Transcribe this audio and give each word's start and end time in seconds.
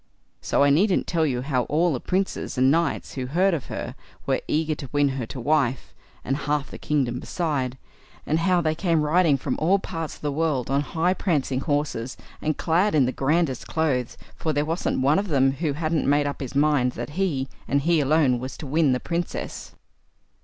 So 0.41 0.63
I 0.63 0.71
needn't 0.71 1.05
tell 1.05 1.27
you 1.27 1.43
how 1.43 1.65
all 1.65 1.93
the 1.93 1.99
princes 1.99 2.57
and 2.57 2.71
knights 2.71 3.13
who 3.13 3.27
heard 3.27 3.53
of 3.53 3.67
her 3.67 3.93
were 4.25 4.41
eager 4.47 4.73
to 4.73 4.89
win 4.91 5.09
her 5.09 5.27
to 5.27 5.39
wife, 5.39 5.93
and 6.25 6.37
half 6.37 6.71
the 6.71 6.79
kingdom 6.79 7.19
beside; 7.19 7.77
and 8.25 8.39
how 8.39 8.61
they 8.61 8.73
came 8.73 9.03
riding 9.03 9.37
from 9.37 9.59
all 9.59 9.77
parts 9.77 10.15
of 10.15 10.21
the 10.21 10.31
world 10.31 10.71
on 10.71 10.81
high 10.81 11.13
prancing 11.13 11.59
horses, 11.61 12.17
and 12.41 12.57
clad 12.57 12.95
in 12.95 13.05
the 13.05 13.11
grandest 13.11 13.67
clothes, 13.67 14.17
for 14.35 14.53
there 14.53 14.65
wasn't 14.65 15.01
one 15.01 15.19
of 15.19 15.27
them 15.27 15.51
who 15.51 15.73
hadn't 15.73 16.09
made 16.09 16.25
up 16.25 16.41
his 16.41 16.55
mind 16.55 16.93
that 16.93 17.11
he, 17.11 17.47
and 17.67 17.81
he 17.81 17.99
alone, 17.99 18.39
was 18.39 18.57
to 18.57 18.65
win 18.65 18.93
the 18.93 18.99
Princess. 18.99 19.75